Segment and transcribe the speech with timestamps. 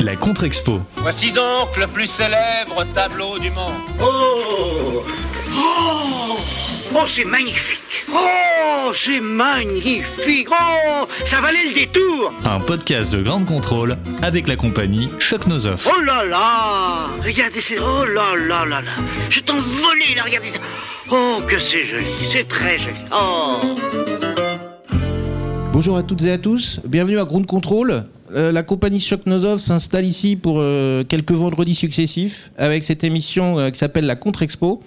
[0.00, 0.80] La Contre-Expo.
[0.98, 3.72] Voici donc le plus célèbre tableau du monde.
[4.00, 5.04] Oh.
[5.54, 6.36] Oh.
[6.94, 8.04] Oh, c'est magnifique.
[8.12, 10.48] Oh, c'est magnifique.
[10.50, 12.32] Oh, ça valait le détour.
[12.44, 15.88] Un podcast de grande contrôle avec la compagnie Choc Nozoff.
[15.94, 17.08] Oh là là.
[17.24, 17.78] Regardez, c'est...
[17.78, 18.92] Oh là là là là.
[19.28, 20.60] Je t'envolais là, regardez ça.
[21.10, 22.96] Oh, que c'est joli, c'est très joli.
[23.12, 23.76] Oh.
[25.72, 28.04] Bonjour à toutes et à tous, bienvenue à Ground Control.
[28.34, 33.70] Euh, la compagnie Nosov s'installe ici pour euh, quelques vendredis successifs avec cette émission euh,
[33.70, 34.82] qui s'appelle la Contre-Expo.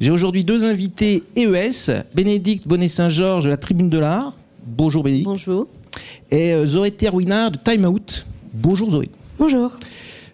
[0.00, 4.32] J'ai aujourd'hui deux invités EES, Bénédicte Bonnet-Saint-Georges de la Tribune de l'Art.
[4.64, 5.28] Bonjour Bénédicte.
[5.28, 5.66] Bonjour.
[6.30, 8.26] Et Zoé Terwinard de Time Out.
[8.52, 9.08] Bonjour Zoé.
[9.38, 9.72] Bonjour.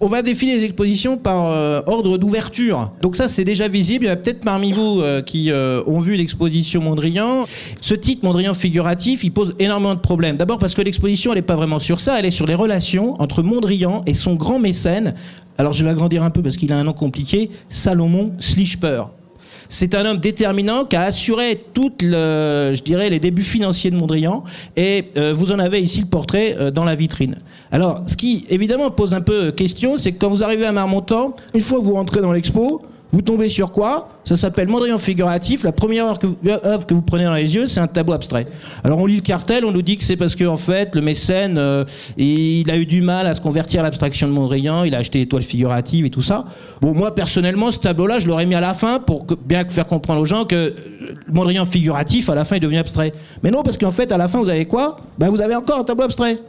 [0.05, 2.93] On va défiler les expositions par euh, ordre d'ouverture.
[3.01, 4.05] Donc ça, c'est déjà visible.
[4.05, 7.47] Il y a peut-être parmi vous euh, qui euh, ont vu l'exposition Mondrian.
[7.81, 10.37] Ce titre Mondrian figuratif, il pose énormément de problèmes.
[10.37, 12.19] D'abord parce que l'exposition, elle n'est pas vraiment sur ça.
[12.19, 15.15] Elle est sur les relations entre Mondrian et son grand mécène.
[15.57, 17.49] Alors je vais agrandir un peu parce qu'il a un nom compliqué.
[17.69, 19.05] Salomon Schlichper.
[19.69, 24.45] C'est un homme déterminant qui a assuré toutes les débuts financiers de Mondrian.
[24.77, 27.37] Et vous en avez ici le portrait dans la vitrine.
[27.73, 31.35] Alors, ce qui évidemment pose un peu question, c'est que quand vous arrivez à Marmontant,
[31.55, 32.83] une fois que vous rentrez dans l'expo,
[33.15, 35.63] vous tombez sur quoi Ça s'appelle Mondrian figuratif.
[35.63, 38.49] La première œuvre que, vous, prenez dans les yeux, c'est un tableau abstrait.
[38.83, 41.57] Alors on lit le cartel, on nous dit que c'est parce que fait le mécène,
[41.57, 41.85] euh,
[42.17, 45.21] il a eu du mal à se convertir à l'abstraction de Mondrian, il a acheté
[45.21, 46.47] des toiles figuratives et tout ça.
[46.81, 50.21] Bon, moi personnellement, ce tableau-là, je l'aurais mis à la fin pour bien faire comprendre
[50.21, 50.73] aux gens que euh,
[51.33, 53.13] Mondrian figuratif, à la fin, est devenu abstrait.
[53.45, 54.97] Mais non, parce qu'en fait, à la fin, vous avez quoi?
[55.19, 56.41] Ben vous avez encore un tableau abstrait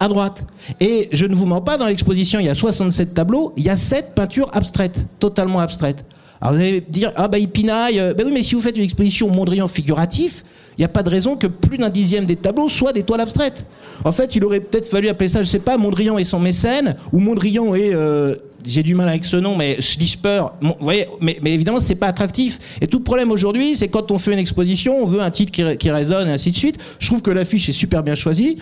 [0.00, 0.46] à droite.
[0.80, 3.70] Et je ne vous mens pas, dans l'exposition, il y a 67 tableaux, il y
[3.70, 6.04] a 7 peintures abstraites, totalement abstraites.
[6.40, 7.96] Alors vous allez dire, ah bah il pinaille.
[8.16, 10.42] Ben oui, mais si vous faites une exposition Mondrian figuratif,
[10.76, 13.20] il n'y a pas de raison que plus d'un dixième des tableaux soient des toiles
[13.20, 13.64] abstraites.
[14.04, 16.94] En fait, il aurait peut-être fallu appeler ça, je sais pas, Mondrian et son mécène,
[17.12, 17.94] ou Mondrian et...
[17.94, 18.34] Euh,
[18.66, 22.06] j'ai du mal avec ce nom, mais Schlisper, vous voyez, mais, mais évidemment, c'est pas
[22.06, 22.58] attractif.
[22.80, 25.52] Et tout le problème aujourd'hui, c'est quand on fait une exposition, on veut un titre
[25.52, 26.78] qui, qui résonne et ainsi de suite.
[26.98, 28.56] Je trouve que l'affiche est super bien choisie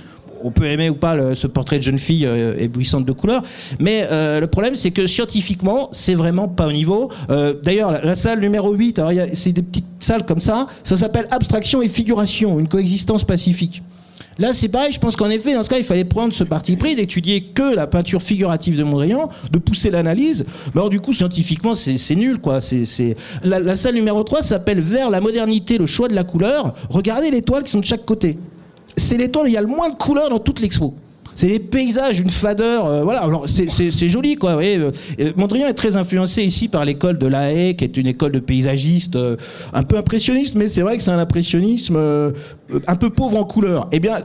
[0.45, 3.43] on peut aimer ou pas ce portrait de jeune fille euh, éblouissante de couleur,
[3.79, 7.11] mais euh, le problème c'est que scientifiquement c'est vraiment pas au niveau.
[7.31, 9.01] Euh, d'ailleurs la, salle numéro 8,
[9.35, 13.83] c'est des petites salles comme ça, ça s'appelle abstraction et figuration, une coexistence pacifique.
[14.39, 16.77] Là, c'est pareil, je pense qu'en effet, dans ce cas, il fallait prendre ce parti
[16.77, 20.47] pris d'étudier que la peinture figurative de Mondrian, de pousser l'analyse.
[20.75, 22.63] Mais alors, du coup, scientifiquement, c'est nul, quoi.
[22.63, 26.75] C'est la, la, salle numéro 3 s'appelle Vers la modernité, le choix de la couleur.
[26.89, 28.39] Regardez les toiles qui sont de chaque côté
[28.97, 30.95] c'est l'étoile où il y a le moins de couleurs dans toute l'expo.
[31.35, 33.21] C'est des paysages, une fadeur, euh, voilà.
[33.23, 34.57] Alors c'est joli, quoi.
[34.57, 34.93] Vous euh,
[35.37, 38.39] Mondrian est très influencé ici par l'école de La Haye, qui est une école de
[38.39, 39.37] paysagistes euh,
[39.73, 41.97] un peu impressionniste, mais c'est vrai que c'est un impressionnisme
[42.87, 43.89] un peu pauvre en couleur.
[43.93, 44.17] Eh bien,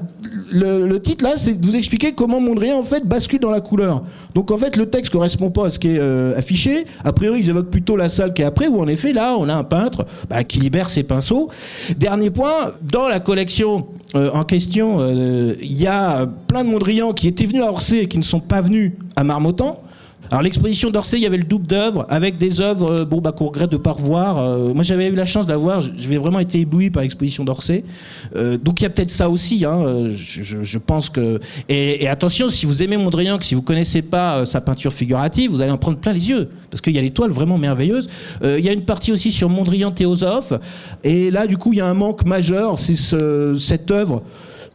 [0.52, 4.04] le, titre là, c'est de vous expliquer comment Mondrian en fait bascule dans la couleur.
[4.36, 6.00] Donc en fait, le texte correspond pas à ce qui est
[6.36, 6.86] affiché.
[7.04, 9.48] A priori, ils évoquent plutôt la salle qui est après, où en effet là, on
[9.50, 11.50] a un peintre bah, qui libère ses pinceaux.
[11.98, 13.88] Dernier point, dans la collection
[14.34, 18.18] en question, il y a plein de Mondrian qui étaient venus à Orsay et qui
[18.18, 19.82] ne sont pas venus à Marmottan.
[20.30, 23.32] Alors l'exposition d'Orsay, il y avait le double d'œuvres avec des œuvres euh, bon bah
[23.32, 24.38] qu'on regrette de pas revoir.
[24.38, 27.86] Euh, moi j'avais eu la chance d'avoir, j'avais vraiment été ébloui par l'exposition d'Orsay.
[28.36, 29.64] Euh, donc il y a peut-être ça aussi.
[29.64, 31.40] Hein, je, pense que
[31.70, 35.62] et, attention, si vous aimez Mondrian, que si vous connaissez pas sa peinture figurative, vous
[35.62, 38.10] allez en prendre plein les yeux parce qu'il y a des toiles vraiment merveilleuses.
[38.44, 40.54] il y a une partie aussi sur Mondrian Théosophe
[41.04, 44.24] et là du coup il y a un manque majeur, c'est ce, cette œuvre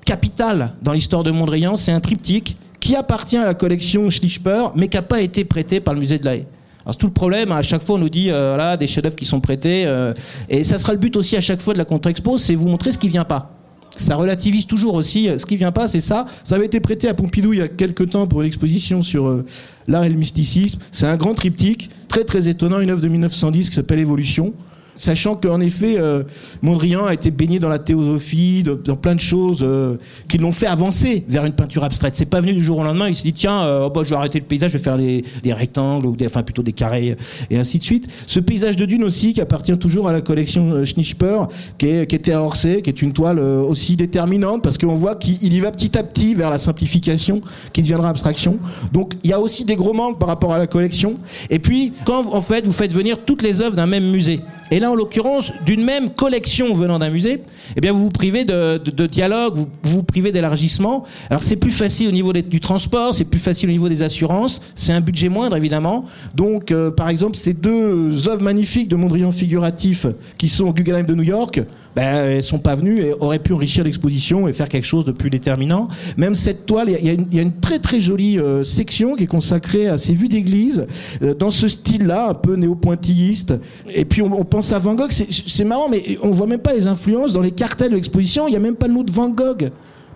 [0.04, 4.88] capital dans l'histoire de Mondrian, c'est un triptyque qui appartient à la collection Schlichper, mais
[4.88, 6.46] qui n'a pas été prêté par le musée de la Haye.
[6.84, 9.24] Alors tout le problème, à chaque fois on nous dit euh, voilà des chefs-d'œuvre qui
[9.24, 10.12] sont prêtés, euh,
[10.48, 12.90] et ça sera le but aussi à chaque fois de la contre-expo, c'est vous montrer
[12.90, 13.52] ce qui vient pas.
[13.94, 16.26] Ça relativise toujours aussi ce qui vient pas, c'est ça.
[16.42, 19.28] Ça avait été prêté à Pompidou il y a quelques temps pour une exposition sur
[19.28, 19.44] euh,
[19.86, 20.80] l'art et le mysticisme.
[20.90, 24.54] C'est un grand triptyque, très très étonnant, une œuvre de 1910 qui s'appelle Évolution.
[24.94, 26.22] Sachant qu'en effet, euh,
[26.60, 29.96] Mondrian a été baigné dans la théosophie, dans plein de choses euh,
[30.28, 32.14] qui l'ont fait avancer vers une peinture abstraite.
[32.14, 33.08] C'est pas venu du jour au lendemain.
[33.08, 34.98] Il s'est dit tiens, euh, oh, bah, je vais arrêter le paysage, je vais faire
[34.98, 37.16] des, rectangles ou des, enfin plutôt des carrés
[37.50, 38.08] et ainsi de suite.
[38.26, 41.46] Ce paysage de dune aussi qui appartient toujours à la collection Schnitzper,
[41.78, 45.52] qui, qui était à Orsay, qui est une toile aussi déterminante parce qu'on voit qu'il
[45.52, 47.40] y va petit à petit vers la simplification
[47.72, 48.58] qui deviendra abstraction.
[48.92, 51.14] Donc il y a aussi des gros manques par rapport à la collection.
[51.50, 54.40] Et puis quand en fait vous faites venir toutes les œuvres d'un même musée.
[54.72, 57.42] Et là, en l'occurrence, d'une même collection venant d'un musée,
[57.76, 61.04] eh bien, vous vous privez de, dialogue, vous vous, privez d'élargissement.
[61.28, 64.62] Alors, c'est plus facile au niveau du transport, c'est plus facile au niveau des assurances,
[64.74, 66.06] c'est un budget moindre, évidemment.
[66.34, 70.06] Donc, euh, par exemple, ces deux œuvres magnifiques de Mondrian figuratif
[70.38, 71.60] qui sont au Guggenheim de New York,
[71.96, 75.12] ben, elles sont pas venues et auraient pu enrichir l'exposition et faire quelque chose de
[75.12, 75.88] plus déterminant.
[76.16, 79.88] Même cette toile, il y, a une- très très jolie euh, section qui est consacrée
[79.88, 80.86] à ces vues d'église,
[81.22, 83.54] euh, dans ce style-là, un peu néo-pointilliste.
[83.94, 86.72] Et puis on, on pense à Van Gogh, c'est marrant, mais on voit même pas
[86.72, 89.10] les influences dans les cartels de l'exposition, il y a même pas le nom de
[89.10, 89.70] Van Gogh.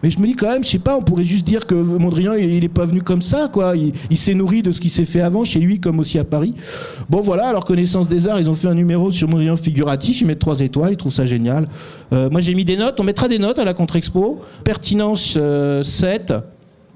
[0.07, 2.35] Mais je me dis quand même, je sais pas, on pourrait juste dire que Mondrian,
[2.35, 3.75] il, il est pas venu comme ça, quoi.
[3.77, 6.55] Il, s'est nourri de ce qui s'est fait avant chez lui, comme aussi à Paris.
[7.11, 10.29] Bon, voilà, alors Connaissance des Arts, ils ont fait un numéro sur Mondrian figuratif, ils
[10.29, 11.67] mettent trois étoiles, ils trouvent ça génial.
[12.13, 14.43] Euh, moi, j'ai mis des notes, on mettra des notes à la contre-expo.
[14.63, 16.35] Pertinence euh, 7.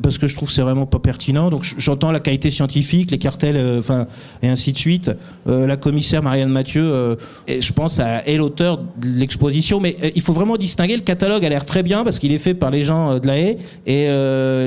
[0.03, 1.51] Parce que je trouve que c'est vraiment pas pertinent.
[1.51, 4.07] Donc j'entends la qualité scientifique, les cartels, euh, enfin
[4.43, 5.11] et ainsi de suite.
[5.47, 7.17] Euh, la commissaire Marianne Mathieu, euh,
[7.49, 10.97] je pense à est l'auteur de l'exposition, mais il faut vraiment distinguer.
[10.97, 13.39] Le catalogue a l'air très bien parce qu'il est fait par les gens de la
[13.39, 14.09] haie et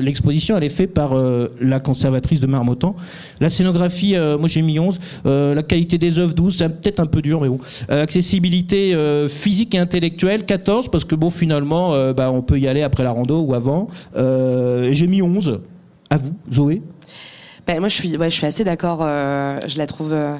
[0.01, 1.15] l'exposition elle est faite par
[1.59, 2.95] la conservatrice de Marmottan.
[3.39, 4.99] La scénographie, moi j'ai mis 11.
[5.25, 7.59] Euh, la qualité des œuvres 12, c'est peut-être un peu dur, mais bon.
[7.89, 8.95] Accessibilité
[9.29, 13.11] physique et intellectuelle 14 parce que bon finalement bah, on peut y aller après la
[13.11, 13.87] rando ou avant.
[14.15, 15.61] J'ai mis 11.
[16.09, 16.81] À vous, Zoé.
[17.65, 18.99] Ben, moi, je suis, ouais, je suis assez d'accord.
[19.01, 20.35] euh, je la trouve, euh,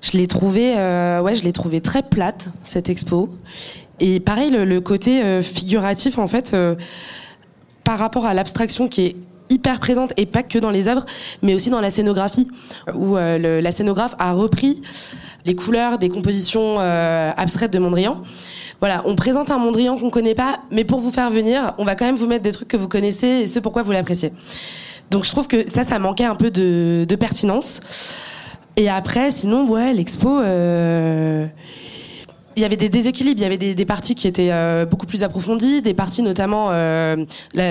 [0.00, 3.30] je l'ai trouvée, euh, ouais, je l'ai trouvée très plate cette expo.
[4.00, 6.56] Et pareil, le, côté figuratif, en fait,
[7.84, 9.16] par rapport à l'abstraction qui est
[9.48, 11.06] hyper présente et pas que dans les œuvres,
[11.42, 12.48] mais aussi dans la scénographie,
[12.94, 14.82] où la scénographe a repris
[15.44, 18.22] les couleurs des compositions abstraites de Mondrian.
[18.82, 21.94] Voilà, on présente un Mondrian qu'on connaît pas, mais pour vous faire venir, on va
[21.94, 24.32] quand même vous mettre des trucs que vous connaissez et ce pourquoi vous l'appréciez.
[25.12, 27.80] Donc je trouve que ça, ça manquait un peu de, pertinence.
[28.76, 31.46] Et après, sinon, ouais, l'expo, euh,
[32.56, 35.22] il y avait des déséquilibres, il y avait des, parties qui étaient euh, beaucoup plus
[35.22, 37.24] approfondies, des parties notamment euh,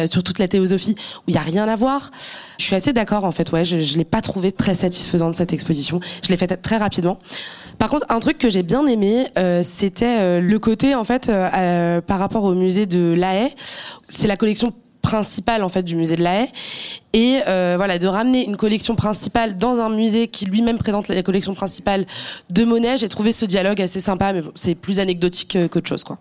[0.09, 2.09] sur toute la théosophie où il y a rien à voir.
[2.57, 5.51] Je suis assez d'accord en fait, ouais, je, je l'ai pas trouvé très satisfaisante cette
[5.51, 5.99] exposition.
[6.23, 7.19] Je l'ai faite très rapidement.
[7.81, 11.29] Par contre, un truc que j'ai bien aimé, euh, c'était euh, le côté en fait
[11.29, 13.55] euh, par rapport au musée de La Haye.
[14.07, 16.49] C'est la collection principale en fait du musée de La Haye
[17.13, 21.23] et euh, voilà de ramener une collection principale dans un musée qui lui-même présente la
[21.23, 22.05] collection principale
[22.51, 22.97] de Monet.
[22.97, 26.19] J'ai trouvé ce dialogue assez sympa, mais bon, c'est plus anecdotique qu'autre chose quoi.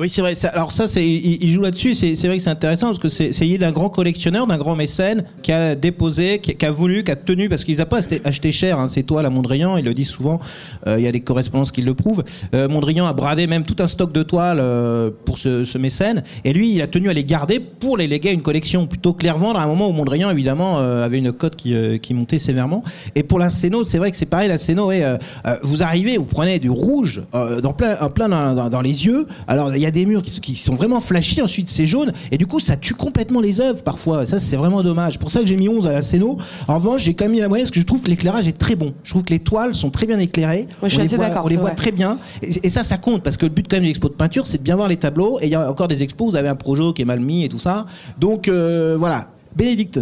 [0.00, 0.36] Oui, c'est vrai.
[0.36, 1.92] ça- alors ça, c'est, il, il joue là-dessus.
[1.92, 5.24] C'est, vrai que c'est intéressant parce que c'est, c'est d'un grand collectionneur, d'un grand mécène
[5.42, 8.52] qui a déposé, qui, qui a voulu, qui a tenu, parce qu'ils n'ont pas acheté,
[8.52, 8.78] cher.
[8.78, 10.38] Hein, ces toiles à Mondrian, il le dit souvent.
[10.86, 12.22] euh, Il y a des correspondances qui le prouvent.
[12.54, 16.22] Euh, Mondrian a bradé même tout un stock de toiles euh, pour ce, ce mécène,
[16.44, 19.14] et lui, il a tenu à les garder pour les léguer à une collection, plutôt
[19.14, 21.98] que les revendre à un moment où Mondrian, évidemment, euh, avait une cote qui, euh,
[21.98, 22.84] qui montait sévèrement.
[23.16, 24.48] Et pour la Céno, c'est vrai que c'est pareil.
[24.48, 25.16] La Céno, ouais, euh,
[25.64, 29.26] vous arrivez, vous prenez du rouge dans plein, plein dans, dans- les yeux.
[29.48, 32.76] Alors des murs qui, qui sont vraiment flashy, ensuite c'est jaune, et du coup ça
[32.76, 34.26] tue complètement les œuvres parfois.
[34.26, 35.18] Ça c'est vraiment dommage.
[35.18, 36.36] Pour ça que j'ai mis 11 à la Céno.
[36.66, 38.56] En revanche, j'ai quand même mis la moyenne parce que je trouve que l'éclairage est
[38.58, 38.94] très bon.
[39.04, 40.68] Je trouve que les toiles sont très bien éclairées.
[40.82, 41.76] Ouais, je suis on les assez voit, d'accord, on les c'est voit vrai.
[41.76, 42.18] très bien.
[42.42, 44.46] Et, et ça, ça compte parce que le but quand même de l'expo de peinture,
[44.46, 45.38] c'est de bien voir les tableaux.
[45.40, 46.30] Et il y a encore des expos.
[46.30, 47.86] Vous avez un projet qui est mal mis et tout ça.
[48.18, 49.26] Donc euh, voilà.
[49.56, 50.00] Bénédicte.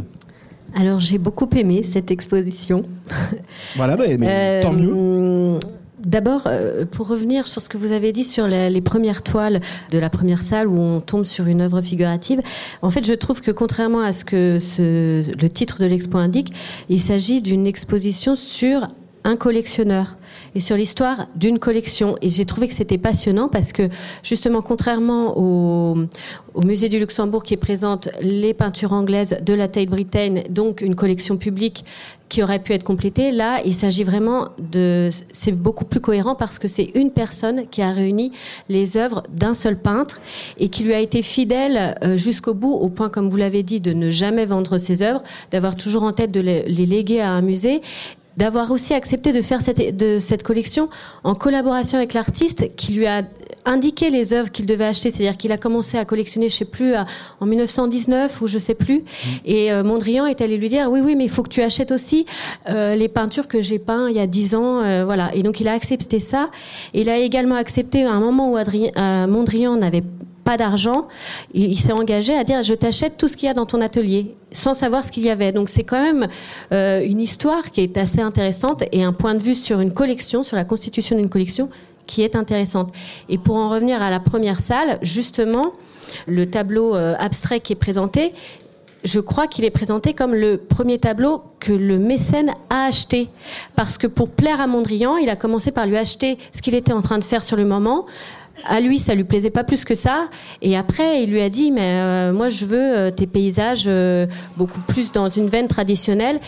[0.79, 2.85] Alors j'ai beaucoup aimé cette exposition.
[3.77, 5.59] Voilà, bah, mais Euh, tant mieux.
[6.04, 9.60] D'abord, euh, pour revenir sur ce que vous avez dit sur les, premières toiles
[9.90, 12.43] de la première salle où on tombe sur une œuvre figurative,
[12.82, 16.52] en fait, je trouve que contrairement à ce que le titre de l'expo indique,
[16.90, 18.88] il s'agit d'une exposition sur
[19.25, 20.16] un collectionneur
[20.56, 22.17] et sur l'histoire d'une collection.
[22.23, 23.91] Et j'ai trouvé que c'était passionnant parce que
[24.23, 25.97] justement, contrairement au,
[26.64, 31.37] musée du Luxembourg qui présente les peintures anglaises de la Tate Britain, donc une collection
[31.37, 31.85] publique
[32.31, 35.10] qui aurait pu être complétée, là, il s'agit vraiment de...
[35.31, 38.32] C'est beaucoup plus cohérent parce que c'est une personne qui a réuni
[38.70, 40.22] les œuvres d'un seul peintre
[40.56, 43.81] et qui lui a été fidèle euh, jusqu'au bout, au point, comme vous l'avez dit,
[43.81, 47.43] de ne jamais vendre ses œuvres, d'avoir toujours en tête de les léguer à un
[47.43, 47.82] musée
[48.36, 50.88] d'avoir aussi accepté de faire cette, de cette collection
[51.24, 53.22] en collaboration avec l'artiste qui lui a
[53.64, 56.94] indiqué les œuvres qu'il devait acheter, c'est-à-dire qu'il a commencé à collectionner, je sais plus,
[56.94, 57.05] à-
[57.40, 59.02] en 1919 ou je sais plus,
[59.44, 61.90] et euh, Mondrian est allé lui dire oui, oui, mais il faut que tu achètes
[61.90, 62.26] aussi
[62.69, 65.34] euh, les peintures que j'ai peintes il y a dix ans, euh, voilà.
[65.34, 66.48] Et donc il a accepté ça.
[66.94, 70.05] Il a également accepté à un moment où Adrien, euh, Mondrian n'avait
[70.46, 71.08] pas d'argent,
[71.55, 74.36] il, s'est engagé à dire je t'achète tout ce qu'il y a dans ton atelier
[74.53, 75.50] sans savoir ce qu'il y avait.
[75.50, 76.29] Donc c'est quand même
[76.72, 80.44] euh, une histoire qui est assez intéressante et un point de vue sur une collection,
[80.44, 81.69] sur la constitution d'une collection
[82.06, 82.93] qui est intéressante.
[83.29, 85.72] Et pour en revenir à la première salle, justement,
[86.29, 88.32] le tableau euh, abstrait qui est présenté,
[89.03, 93.29] je crois qu'il est présenté comme le premier tableau que le mécène a acheté.
[93.74, 96.93] Parce que pour plaire à Mondrian, il a commencé par lui acheter ce qu'il était
[96.93, 98.05] en train de faire sur le moment.
[98.65, 100.29] À lui, ça lui plaisait pas plus que ça.
[100.63, 104.27] Et après, il lui a dit, mais euh, moi, je veux euh, tes paysages euh,
[104.56, 106.41] beaucoup plus dans une veine traditionnelle.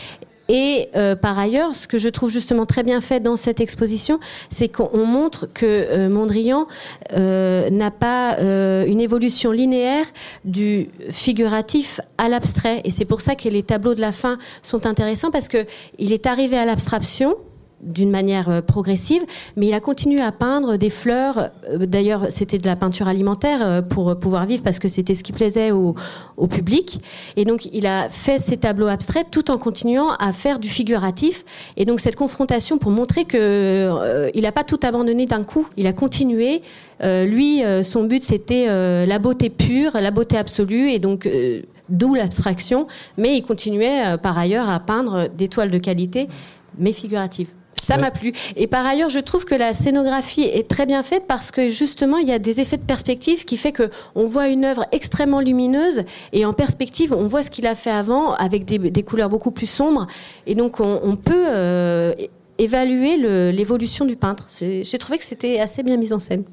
[0.51, 4.19] Et euh, par ailleurs, ce que je trouve justement très bien fait dans cette exposition,
[4.49, 6.67] c'est qu'on montre que euh, Mondrian
[7.15, 10.07] n'a pas une évolution linéaire
[10.45, 12.81] du figuratif à l'abstrait.
[12.85, 15.67] Et c'est pour ça que les tableaux de la fin sont intéressants parce que
[15.99, 17.37] il est arrivé à l'abstraction
[17.81, 19.23] d'une manière euh, progressive,
[19.57, 21.51] mais il a continué à peindre des fleurs.
[21.71, 25.23] Euh, D'ailleurs, c'était de la peinture alimentaire euh, pour pouvoir vivre parce que c'était ce
[25.23, 25.95] qui plaisait au,
[26.49, 27.01] public.
[27.37, 31.45] Et donc, il a fait ces tableaux abstraits tout en continuant à faire du figuratif.
[31.77, 35.69] Et donc, cette confrontation pour montrer que il n'a pas tout abandonné d'un coup.
[35.77, 36.63] Il a continué.
[37.03, 38.67] Lui, son but, c'était
[39.07, 41.29] la beauté pure, la beauté absolue, et donc.
[41.91, 46.29] D'où l'abstraction, mais il continuait par ailleurs à peindre des toiles de qualité,
[46.77, 47.49] mais figuratives.
[47.81, 48.33] Ça m'a plu.
[48.57, 52.19] Et par ailleurs, je trouve que la scénographie est très bien faite parce que justement,
[52.19, 55.41] il y a des effets de perspective qui fait que on voit une œuvre extrêmement
[55.41, 59.29] lumineuse et en perspective, on voit ce qu'il a fait avant avec des, des couleurs
[59.29, 60.07] beaucoup plus sombres.
[60.47, 62.13] Et donc, on, on peut euh,
[62.59, 63.17] évaluer
[63.53, 64.47] l'évolution du peintre.
[64.61, 66.45] J'ai trouvé que c'était assez bien mis en scène.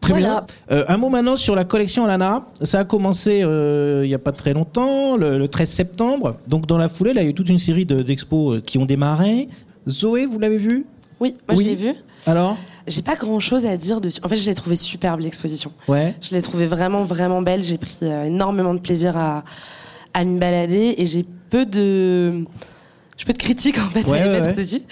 [0.00, 0.44] Très Voilà.
[0.68, 0.76] bien.
[0.78, 2.44] Euh, un mot maintenant sur la collection Lana.
[2.62, 6.36] Ça a commencé euh, il n'y a pas très longtemps, le, le 13 septembre.
[6.48, 8.78] Donc dans la foulée, là, il y a eu toute une série de- d'expos qui
[8.78, 9.46] ont démarré.
[9.88, 10.86] Zoé, vous l'avez vu?
[11.20, 11.64] Oui, moi Oui.
[11.64, 11.94] je l'ai vu.
[12.26, 12.56] Alors?
[12.88, 14.20] J'ai pas grand chose à dire dessus.
[14.24, 15.72] En fait, je l'ai trouvé superbe l'exposition.
[15.86, 16.16] Ouais.
[16.20, 17.62] Je l'ai trouvée vraiment, vraiment belle.
[17.62, 19.44] J'ai pris euh, énormément de plaisir à,
[20.14, 22.44] à m'y balader et j'ai peu de.
[23.16, 24.54] J'ai peu de critiques en fait Ouais, à ouais, émettre ouais.
[24.54, 24.82] dessus.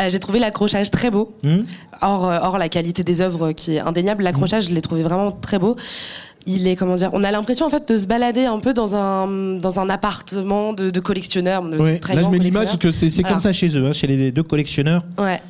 [0.00, 1.32] Euh, j'ai trouvé l'accrochage très beau.
[1.44, 1.60] Hmm?
[2.00, 5.30] Hors, euh, hors la qualité des œuvres qui est indéniable, l'accrochage, je l'ai trouvé vraiment
[5.30, 5.76] très beau.
[6.50, 8.94] Il est, comment dire, on a l'impression en fait de se balader un peu dans
[8.94, 9.26] un,
[9.58, 11.62] dans un appartement de, de collectionneurs.
[11.62, 11.98] de Ouais.
[11.98, 13.28] très Là, je mets l'image que c'est Voilà.
[13.28, 15.02] comme ça chez eux, hein, chez les deux collectionneurs.
[15.18, 15.40] Ouais.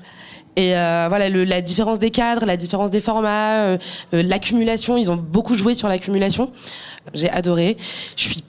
[0.57, 3.79] Et euh, voilà, le, la différence des cadres, la différence des formats, euh,
[4.13, 6.51] euh, l'accumulation, ils ont beaucoup joué sur l'accumulation.
[7.15, 7.77] J'ai adoré.
[8.17, 8.43] Je suis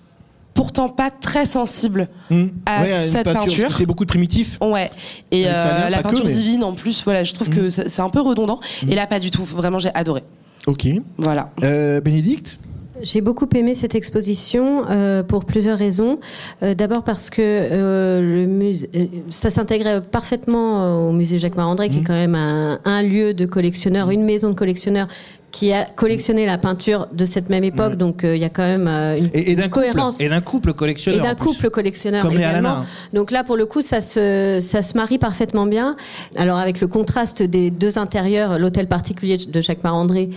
[0.55, 2.47] pourtant pas très sensible Hmm.
[2.65, 3.71] à Ouais, cette peinture.
[3.71, 4.57] C'est beaucoup de primitifs.
[4.59, 4.89] Ouais.
[5.29, 8.09] Et la que, peinture mais- divine en plus, voilà, je trouve que c'est c'est un
[8.09, 8.59] peu redondant.
[8.89, 9.43] Et là, pas du tout.
[9.43, 10.23] Vraiment, j'ai adoré.
[10.67, 10.87] Ok.
[11.17, 11.51] Voilà.
[11.63, 12.57] Euh, Bénédicte
[13.01, 16.19] J'ai beaucoup aimé cette exposition euh, pour plusieurs raisons.
[16.63, 18.89] Euh, D'abord parce que euh, le musée,
[19.29, 21.91] ça s'intégrait parfaitement au musée Jacques Marandré, Mmh.
[21.91, 25.07] qui est quand même un, un lieu de collectionneurs, une maison de collectionneurs
[25.51, 27.95] qui a collectionné la peinture de cette même époque.
[27.95, 30.21] Donc euh, il y a quand même euh, une, Et, et d'un une couple, cohérence.
[30.21, 31.23] et d'un couple Et collectionneur.
[31.23, 31.45] d'un en plus.
[31.47, 32.85] couple collectionneur Comme également.
[33.13, 35.95] Donc là, pour le coup, ça se, ça se marie parfaitement bien.
[36.37, 40.29] Alors avec le contraste des deux intérieurs, l'hôtel particulier de Jacques Marandré,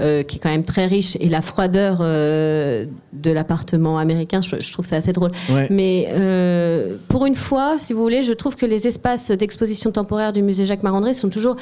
[0.00, 4.72] euh, qui est quand même très riche, et la froideur de l'appartement américain, je, je
[4.72, 5.32] trouve ça assez drôle.
[5.50, 5.66] Ouais.
[5.70, 6.08] Mais
[7.08, 10.64] pour une fois, si vous voulez, je trouve que les espaces d'exposition temporaire du musée
[10.66, 11.56] Jacques Marandré sont toujours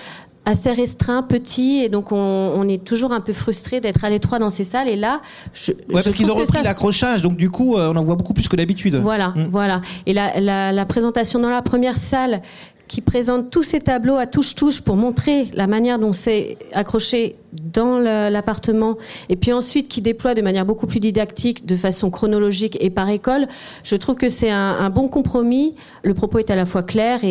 [0.47, 2.17] assez restreints, petits, et donc on,
[2.57, 4.88] on est toujours un peu frustré d'être à l'étroit dans ces salles.
[4.88, 5.21] Et là,
[5.53, 8.15] je, Ouais, je parce qu'ils ont repris l'accrochage, donc du coup, euh, on en voit
[8.15, 8.95] beaucoup plus que d'habitude.
[8.97, 9.47] voilà, Mm.
[9.50, 9.81] voilà.
[10.07, 12.43] Et la, la, la présentation dans la première salle
[12.88, 17.99] qui présente tous ces tableaux à touche-touche pour montrer la manière dont c'est accroché dans
[17.99, 18.97] l'appartement,
[19.29, 23.09] et puis ensuite qui déploie de manière beaucoup plus didactique, de façon chronologique et par
[23.11, 23.49] école,
[23.83, 25.75] je trouve que c'est un, un bon compromis.
[26.05, 27.29] Le propos est à la fois clair et,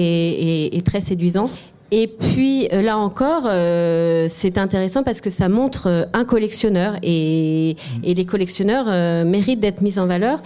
[0.66, 1.50] et- et très séduisant.
[1.92, 6.96] Et puis euh, là encore, euh, c'est intéressant parce que ça montre euh, un collectionneur
[7.04, 10.42] et, et les collectionneurs euh, méritent d'être mis en valeur.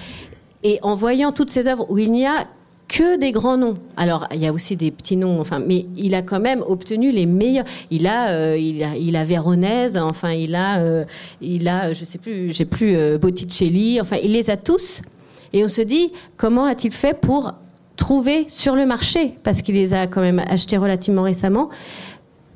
[0.63, 2.45] Et en voyant toutes ces œuvres où il n'y a
[2.89, 3.75] que des grands noms.
[3.95, 7.11] Alors, il y a aussi des petits noms, enfin, mais il a quand même obtenu
[7.11, 7.65] les meilleurs.
[7.91, 11.05] Il a, euh, il a, il a Véronèse, enfin, il a, euh,
[11.39, 15.01] il a, je sais plus, j'ai plus euh, Botticelli, enfin, il les a tous.
[15.53, 17.53] Et on se dit, comment a-t-il fait pour
[17.99, 21.69] trouver sur le marché, parce qu'il les a quand même achetés relativement récemment,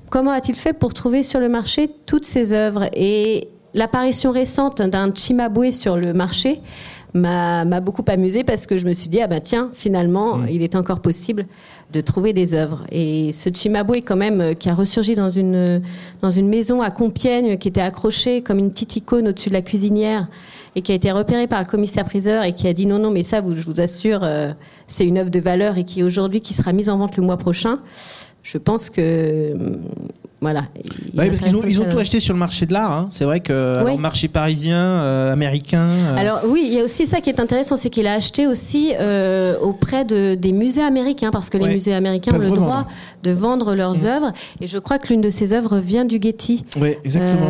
[0.10, 2.86] comment a-t-il fait pour trouver sur le marché toutes ces œuvres?
[2.94, 6.62] Et l'apparition récente d'un Chimabue sur le marché
[7.14, 10.62] m'a m'a beaucoup amusée parce que je me suis dit, ah ben tiens, finalement, il
[10.62, 11.46] est encore possible
[11.92, 12.84] de trouver des œuvres.
[12.92, 15.82] Et ce Chimabue, quand même, euh, qui a ressurgi dans une,
[16.22, 19.62] dans une maison à Compiègne, qui était accrochée comme une petite icône au-dessus de la
[19.62, 20.28] cuisinière,
[20.76, 23.24] et qui a été repéré par le commissaire-priseur et qui a dit non, non, mais
[23.24, 24.52] ça, vous, je vous assure, euh,
[24.88, 27.38] c'est une œuvre de valeur et qui aujourd'hui, qui sera mise en vente le mois
[27.38, 27.80] prochain.
[28.42, 29.56] Je pense que,
[30.44, 30.66] voilà.
[31.14, 32.92] il Ouais, parce qu'ils ont, ils ont tout acheté sur le marché de l'art.
[32.92, 33.08] hein.
[33.10, 33.82] C'est vrai que Oui.
[33.88, 35.84] alors, marché parisien, euh, américain.
[35.88, 38.46] euh, Alors oui, il y a aussi ça qui est intéressant, c'est qu'il a acheté
[38.46, 41.68] aussi euh, auprès de, des musées américains, parce que Ouais.
[41.68, 42.62] les musées américains ont le revendre.
[42.62, 42.86] droit
[43.24, 44.32] de vendre leurs œuvres.
[44.62, 46.66] Et je crois que l'une de ces œuvres vient du Getty.
[46.80, 47.48] ouais, exactement.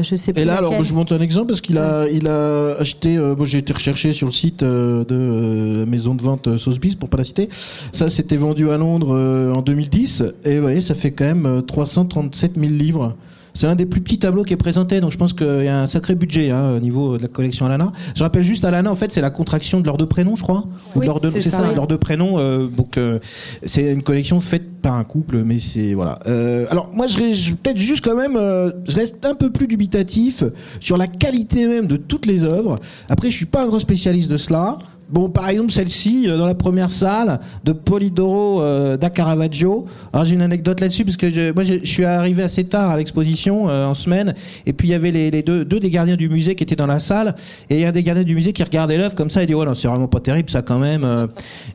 [0.00, 0.84] Euh, je sais plus Et là, alors, laquelle.
[0.86, 3.16] je vous montre un exemple parce qu'il a, il a acheté.
[3.16, 6.48] euh, moi, j'ai été recherché sur le site euh, de euh, la maison de vente
[6.48, 7.48] euh, Sotheby's pour pas la citer.
[7.92, 11.46] Ça, c'était vendu à Londres euh, en 2010 et vous voyez, ça fait quand même
[11.46, 13.14] euh, 337 000 livres.
[13.54, 15.80] C'est un des plus petits tableaux qui est présenté, donc je pense qu'il y a
[15.82, 17.92] un sacré budget hein, au niveau de la collection Alana.
[18.14, 20.64] Je rappelle juste, Alana, en fait, c'est la contraction de leurs deux prénoms, je crois.
[20.94, 21.74] Ou Oui, c'est ça, ça, oui.
[21.74, 22.38] leurs deux prénoms.
[22.38, 23.18] euh, donc, euh,
[23.64, 26.18] c'est une collection faite par un couple, mais c'est voilà.
[26.26, 27.18] Euh, alors, moi, je,
[27.54, 30.44] peut-être juste quand même, euh, je reste un peu plus dubitatif
[30.80, 32.76] sur la qualité même de toutes les œuvres.
[33.08, 34.78] Après, je suis pas un grand spécialiste de cela.
[35.10, 39.86] Bon, par exemple, celle-ci, euh, dans la première salle, de Polidoro euh, da Caravaggio.
[40.12, 42.96] Alors, j'ai une anecdote là-dessus, parce que je, moi, je, suis arrivé assez tard à
[42.96, 44.34] l'exposition, euh, en semaine,
[44.66, 46.86] et puis il y avait les, deux, deux des gardiens du musée qui étaient dans
[46.86, 47.34] la salle,
[47.68, 49.46] et il y a un des gardiens du musée qui regardait l'œuvre comme ça, et
[49.46, 51.02] dit, oh non, c'est vraiment pas terrible, ça, quand même.
[51.02, 51.26] euh.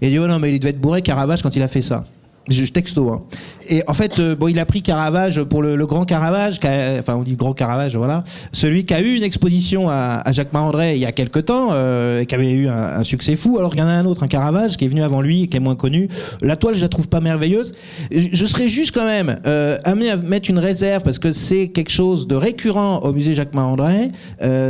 [0.02, 1.82] Et il dit, oh non, mais il devait être bourré, Caravage, quand il a fait
[1.82, 2.06] ça.
[2.48, 3.12] Je texto.
[3.12, 3.24] Hein.
[3.70, 6.60] Et en fait, euh, bon, il a pris Caravage pour le, le grand Caravage,
[7.00, 10.96] enfin on dit grand Caravage, voilà, celui qui a eu une exposition à, Jacques Marandré
[10.96, 13.58] il y a quelque temps, euh, et qui avait eu un, succès fou.
[13.58, 15.48] Alors il y en a un autre, un Caravage, qui est venu avant lui, et
[15.48, 16.10] qui est moins connu.
[16.42, 17.74] La toile, je la trouve pas merveilleuse.
[18.12, 21.92] Je, serais juste quand même euh, amené à mettre une réserve parce que c'est quelque
[21.92, 24.12] chose de récurrent au musée Jacques Marandré.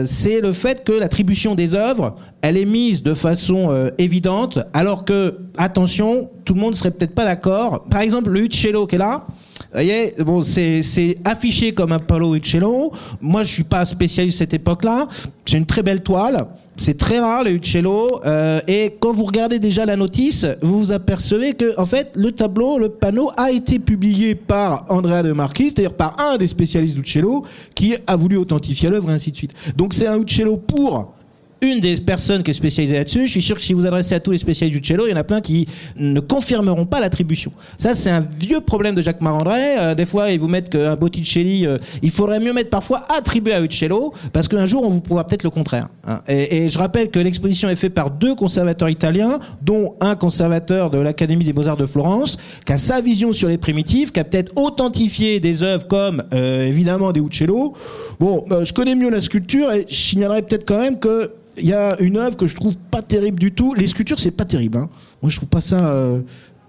[0.06, 5.40] C'est le fait que l'attribution des œuvres, elle est mise de façon évidente, alors que
[5.58, 7.84] attention, tout le monde serait peut-être pas d'accord.
[7.90, 9.26] Par exemple, le Uccello qui est là.
[9.28, 12.92] Vous voyez, bon, c'est affiché comme un Paolo Uccello.
[13.22, 15.08] Moi, je suis pas spécialiste de cette époque-là.
[15.46, 16.48] C'est une très belle toile.
[16.78, 18.22] C'est très rare le Uccello.
[18.26, 22.32] Euh, et quand vous regardez déjà la notice, vous vous apercevez que, en fait, le
[22.32, 26.96] tableau, le panneau a été publié par Andrea De Marquis, c'est-à-dire par un des spécialistes
[26.96, 27.44] d'Uccello,
[27.76, 29.54] qui a voulu authentifier l'œuvre et ainsi de suite.
[29.76, 31.14] Donc, c'est un Uccello pour
[31.62, 33.28] une des personnes qui est spécialisée là-dessus.
[33.28, 35.14] Je suis sûr que si vous adressez à tous les spécialistes du cello, il y
[35.14, 37.52] en a plein qui ne confirmeront pas l'attribution.
[37.78, 39.78] Ça, c'est un vieux problème de Jacques Marandré.
[39.78, 43.54] Euh, des fois, ils vous mettent qu'un Botticelli, euh, il faudrait mieux mettre parfois attribué
[43.54, 45.88] à Uccello, parce qu'un jour, on vous prouvera peut-être le contraire.
[46.08, 46.22] hein.
[46.28, 50.98] Et, je rappelle que l'exposition est faite par deux conservateurs italiens, dont un conservateur de
[50.98, 54.52] l'Académie des Beaux-Arts de Florence, qui a sa vision sur les primitifs, qui a peut-être
[54.58, 57.74] authentifié des œuvres comme, euh, évidemment, des Uccello.
[58.20, 61.74] Bon, je connais mieux la sculpture, et je signalerai peut-être quand même que il y
[61.74, 63.74] a une œuvre que je trouve pas terrible du tout.
[63.74, 64.78] Les sculptures, c'est pas terrible.
[64.78, 64.90] Hein.
[65.22, 65.88] Moi, je trouve pas ça.
[65.88, 66.20] euh,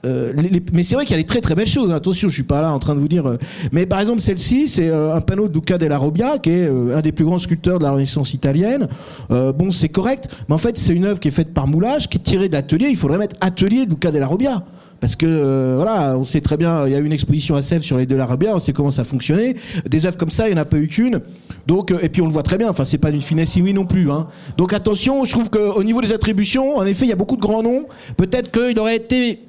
[0.05, 0.33] euh,
[0.73, 1.91] mais c'est vrai qu'il y a des très très belles choses.
[1.91, 1.97] hein.
[1.97, 3.27] Attention, je suis pas là en train de vous dire.
[3.27, 3.39] euh,
[3.73, 7.13] mais par exemple, celle-ci, c'est un panneau de Luca della Robbia, qui est un des
[7.13, 8.89] plus grands sculpteurs de la Renaissance italienne.
[9.31, 12.19] Bon, c'est correct, mais en fait, c'est une œuvre qui est faite par moulage, qui
[12.19, 12.89] est tirée de l'atelier.
[12.91, 14.63] Il faudrait mettre atelier de Luca della Robbia.
[15.01, 17.63] Parce que euh, voilà, on sait très bien, il y a eu une exposition à
[17.63, 19.55] Sèvres sur les de la Robbia, on sait comment ça fonctionnait.
[19.89, 21.21] Des œuvres comme ça, il n'y en a pas eu qu'une.
[21.67, 22.69] Donc, euh, et puis on le voit très bien.
[22.71, 24.11] Enfin, c'est pas d'une finesse inouïe non plus.
[24.11, 24.29] Hein.
[24.57, 27.43] Donc attention, je trouve qu'au niveau des attributions, en effet, il y a beaucoup de
[27.43, 27.87] grands noms.
[28.17, 29.41] Peut-être qu'il aurait été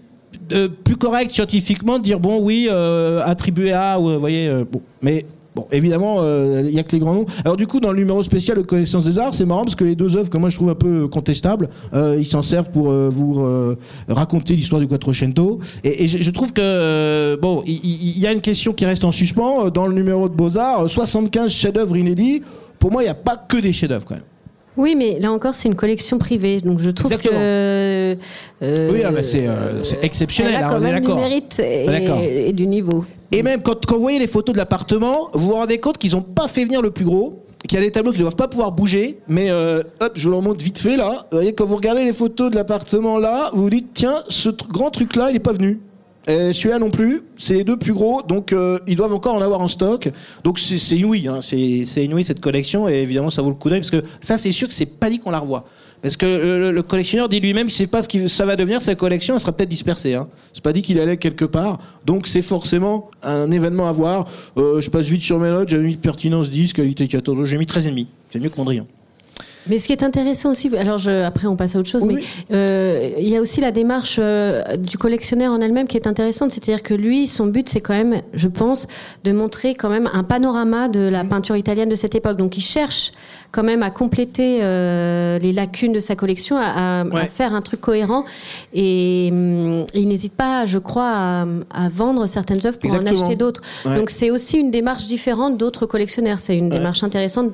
[0.52, 2.70] euh, plus correct scientifiquement de dire bon, oui,
[3.24, 5.26] attribué à, ou, vous voyez, bon, mais.
[5.58, 7.26] Bon, évidemment, euh, il y a que les grands noms.
[7.44, 9.84] Alors du coup, dans le numéro spécial de connaissance des arts, c'est marrant parce que
[9.84, 12.92] les deux œuvres que moi je trouve un peu contestables, euh, ils s'en servent pour
[12.92, 13.76] euh, vous euh,
[14.08, 15.58] raconter l'histoire du Quattrocento.
[15.84, 19.48] Et, je, trouve que euh, bon, il y, a une question qui reste en suspens
[19.58, 20.84] Euh, dans le numéro de Beaux Arts.
[20.84, 22.44] euh, 75 chefs-d'œuvre inédits.
[22.80, 24.24] Pour moi, il n'y a pas que des chefs-d'œuvre quand même.
[24.78, 27.40] Oui, mais là encore, c'est une collection privée, donc je trouve Exactement.
[27.40, 28.18] que
[28.64, 31.16] euh, Oui, ah bah, c'est, euh, exceptionnel, Elle a hein, quand on est du d'accord.
[31.18, 33.04] mérite et, et du niveau.
[33.32, 36.12] Et même quand, quand vous voyez les photos de l'appartement, vous vous rendez compte qu'ils
[36.14, 38.36] n'ont pas fait venir le plus gros, qu'il y a des tableaux qui ne doivent
[38.36, 41.26] pas pouvoir bouger, mais euh, hop, je vous le remonte vite fait là.
[41.32, 44.50] Vous voyez, quand vous regardez les photos de l'appartement là, vous vous dites, tiens, ce
[44.50, 45.82] grand truc là, il n'est pas venu.
[46.28, 49.42] Et celui-là non plus, c'est les deux plus gros, donc euh, ils doivent encore en
[49.42, 50.10] avoir en stock.
[50.44, 51.58] Donc c'est inouï, hein, c'est
[52.04, 54.68] inouï cette collection, et évidemment ça vaut le coup d'œil, parce que ça c'est sûr
[54.68, 55.66] que c'est pas dit qu'on la revoit.
[56.02, 58.56] Parce que le, le- le collectionneur dit lui-même, il sait pas ce que ça va
[58.56, 60.14] devenir, sa collection, elle sera peut-être dispersée.
[60.14, 60.28] Hein.
[60.54, 61.80] C'est pas dit qu'il allait quelque part.
[62.06, 64.28] Donc c'est forcément un événement à voir.
[64.58, 67.66] Euh, je passe vite sur mes notes, j'avais mis pertinence 10, qualité 14, j'ai mis
[67.66, 68.06] 13,5.
[68.32, 68.86] C'est mieux que Mondrian.
[69.70, 72.16] Mais ce qui est intéressant aussi, alors je, après on passe à autre chose, Oui,
[72.16, 76.08] mais euh, il y a aussi la démarche euh, du collectionneur en elle-même qui est
[76.08, 78.88] intéressante, c'est-à-dire que lui, son but, c'est quand même, je pense,
[79.24, 82.38] de montrer quand même un panorama de la peinture italienne de cette époque.
[82.38, 83.12] Donc il cherche
[83.52, 87.80] quand même à compléter euh, les lacunes de sa collection, à, à- faire un truc
[87.82, 88.26] cohérent,
[88.74, 91.42] et hum, il n'hésite pas, je crois, à,
[91.74, 93.18] à vendre certaines œuvres pour Exactement.
[93.18, 93.62] en acheter d'autres.
[93.86, 93.96] Ouais.
[93.98, 96.40] Donc c'est aussi une démarche différente d'autres collectionneurs.
[96.40, 97.52] C'est une démarche intéressante,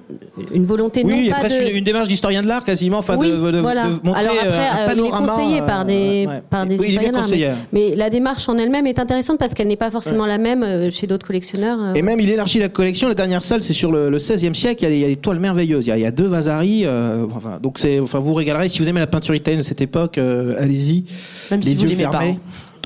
[0.53, 3.29] une volonté Oui, non pas de une, une démarche d'historien de l'art quasiment, enfin oui,
[3.31, 3.87] de, de- voilà.
[3.87, 5.27] de montrer Alors après, euh, un euh, il est panorama.
[5.27, 6.41] conseillé par des, euh, ouais.
[6.49, 9.37] par des Oui, il est bien historiens mais, mais la démarche en elle-même est intéressante
[9.39, 11.77] parce qu'elle n'est pas forcément la même chez d'autres collectionneurs.
[11.81, 11.93] euh.
[11.93, 13.07] Et même, il élargit la collection.
[13.07, 14.83] La dernière salle, c'est sur le, le 16e siècle.
[14.83, 15.85] Il y, a, des- il y a des toiles merveilleuses.
[15.85, 16.83] Il y a, il y a deux Vasari.
[16.85, 18.69] euh, enfin, donc, c'est, enfin, vous régalerez.
[18.69, 21.03] Si vous aimez la peinture italienne de cette époque, euh, allez-y.
[21.51, 22.37] Même si les vous yeux pas, fermés.
[22.37, 22.37] hein.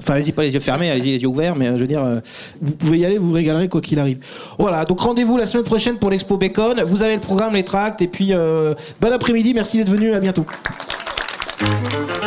[0.08, 2.02] Enfin, allez-y, pas les yeux fermés, allez-y les yeux ouverts, mais euh, je veux dire,
[2.02, 2.22] euh,
[2.62, 4.20] vous pouvez y aller, vous vous régalerez quoi qu'il arrive.
[4.58, 6.82] Voilà, donc rendez-vous la semaine prochaine pour l'expo Bacon.
[6.84, 10.22] Vous avez le programme, les tracts, et puis euh, bon après-midi, merci d'être venu, à
[10.22, 10.46] bientôt.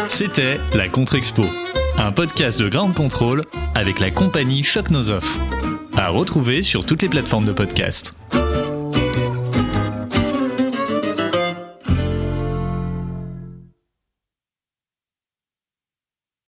[0.08, 1.42] C'était la Contre-Expo,
[1.96, 4.88] un podcast de Ground Control avec la compagnie Choc.
[5.96, 8.19] À retrouver sur toutes les plateformes de podcast.